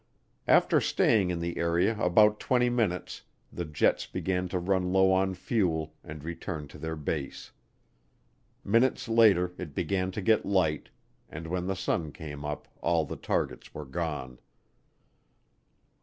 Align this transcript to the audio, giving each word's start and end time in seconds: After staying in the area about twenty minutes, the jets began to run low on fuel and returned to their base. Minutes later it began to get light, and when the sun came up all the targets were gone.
After 0.47 0.81
staying 0.81 1.29
in 1.29 1.41
the 1.41 1.59
area 1.59 1.95
about 1.99 2.39
twenty 2.39 2.71
minutes, 2.71 3.21
the 3.53 3.65
jets 3.65 4.07
began 4.07 4.47
to 4.49 4.57
run 4.57 4.91
low 4.91 5.11
on 5.11 5.35
fuel 5.35 5.93
and 6.03 6.23
returned 6.23 6.71
to 6.71 6.79
their 6.79 6.95
base. 6.95 7.51
Minutes 8.63 9.07
later 9.07 9.53
it 9.59 9.75
began 9.75 10.09
to 10.09 10.19
get 10.23 10.43
light, 10.43 10.89
and 11.29 11.45
when 11.45 11.67
the 11.67 11.75
sun 11.75 12.11
came 12.11 12.43
up 12.43 12.67
all 12.81 13.05
the 13.05 13.15
targets 13.15 13.75
were 13.75 13.85
gone. 13.85 14.39